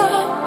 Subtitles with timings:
[0.00, 0.39] got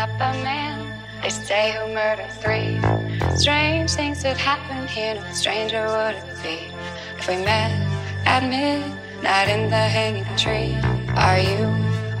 [0.00, 0.78] up a man.
[1.20, 2.80] They say who murdered three.
[3.36, 5.14] Strange things have happen here.
[5.14, 6.56] No stranger would it be
[7.18, 7.70] if we met
[8.24, 10.72] at midnight in the hanging tree.
[11.26, 11.64] Are you?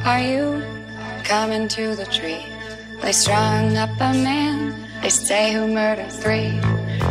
[0.04, 0.62] Are you
[1.24, 2.44] coming to the tree?
[3.00, 4.74] They strung up a man.
[5.00, 6.60] They say who murdered three.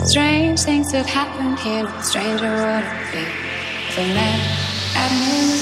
[0.06, 1.84] Strange things have happen here.
[1.84, 3.26] No stranger would it be
[3.88, 4.40] if we met
[5.02, 5.59] at midnight.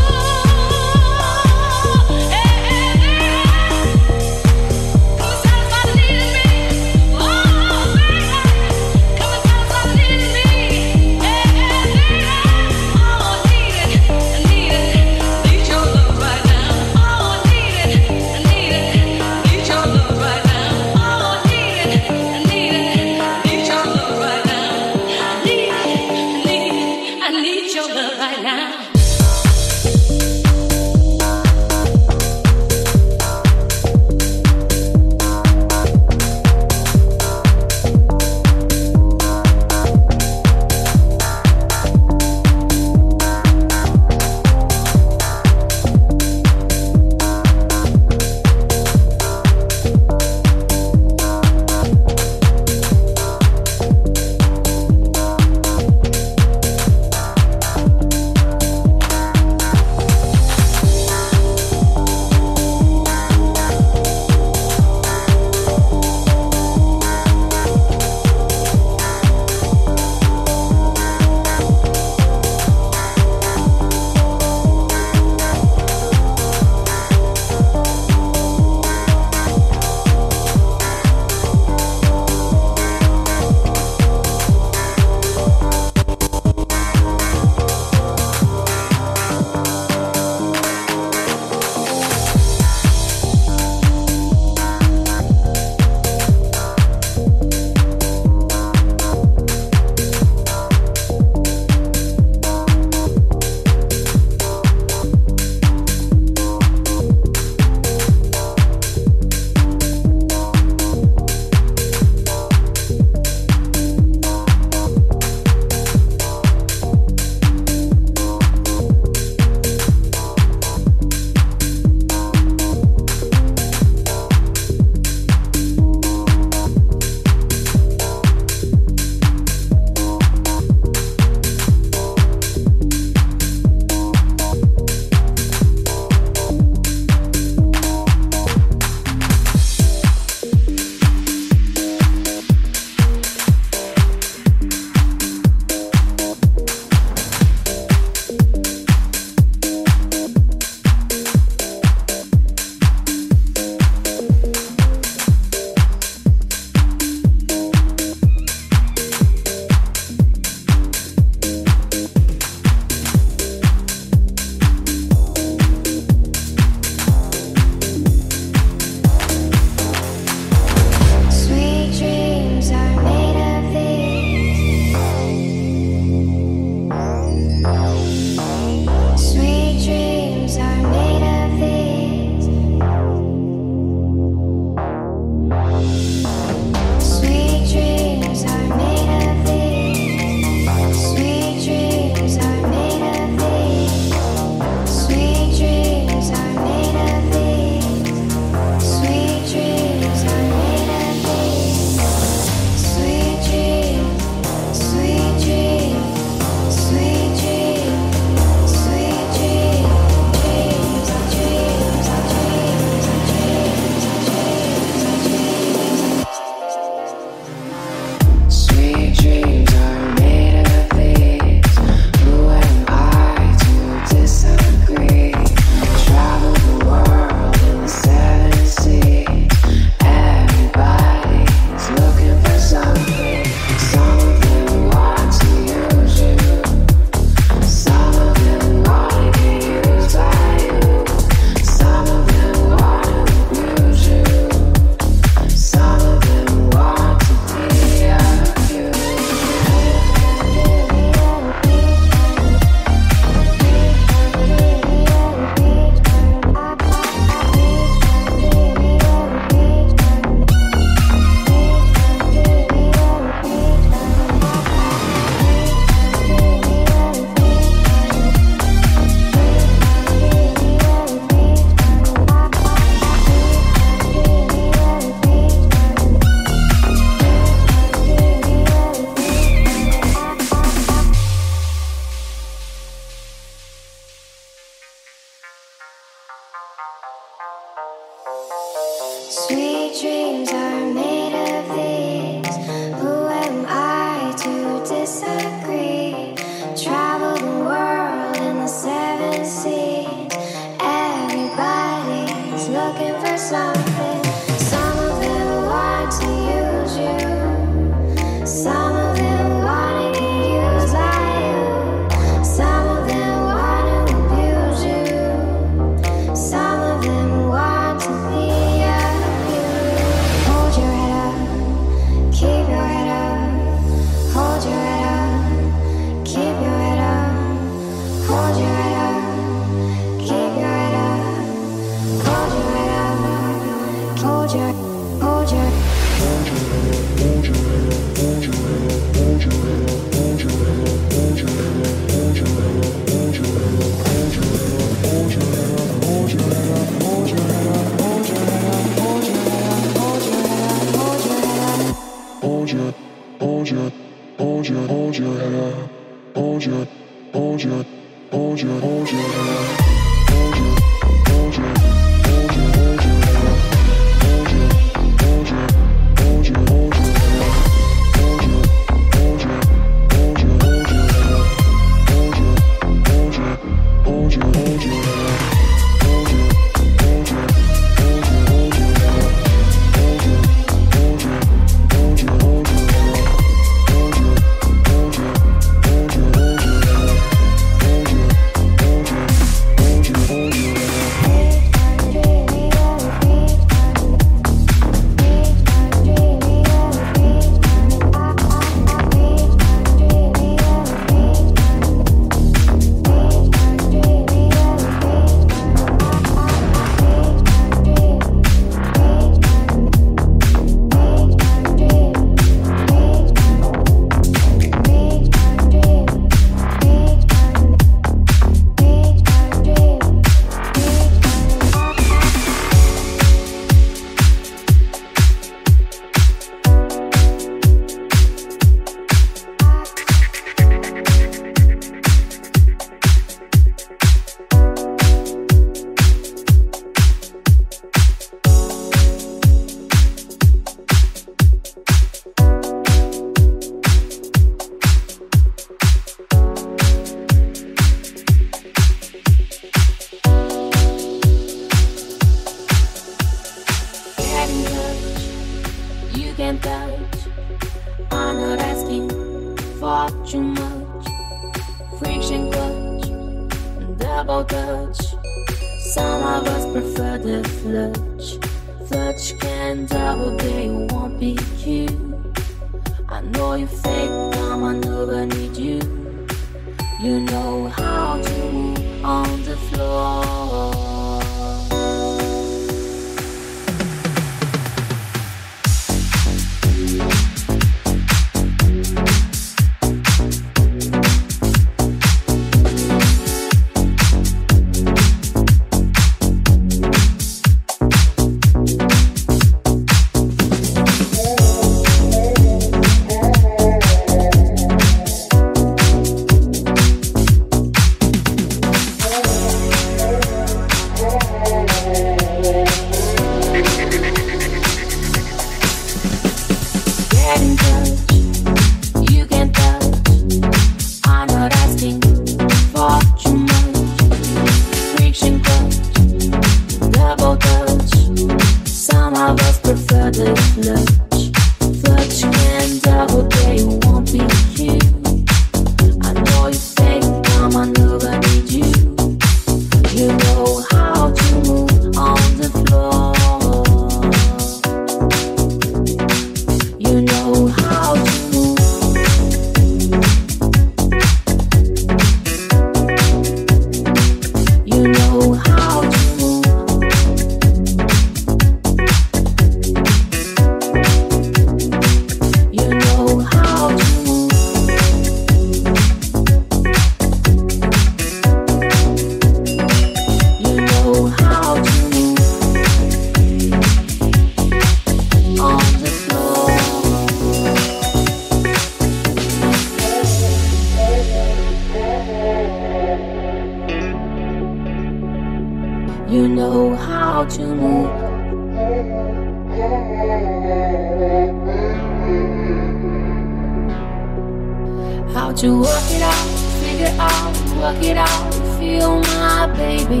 [595.30, 600.00] How to work it out, figure out, work it out, feel my baby.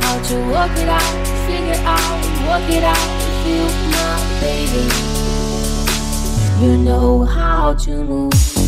[0.00, 3.08] How to work it out, figure out, work it out,
[3.42, 4.86] feel my baby.
[6.64, 8.67] You know how to move.